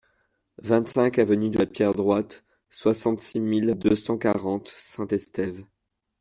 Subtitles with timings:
[0.57, 5.63] vingt-cinq avenue de la Pierre Droite, soixante-six mille deux cent quarante Saint-Estève